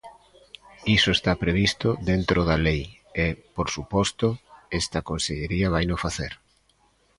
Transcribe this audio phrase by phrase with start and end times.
[0.97, 2.83] Iso está previsto dentro da lei
[3.25, 4.27] e, por suposto,
[4.81, 6.33] esta consellería vaino facer.